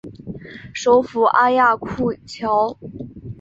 [0.73, 2.75] 首府阿亚库乔。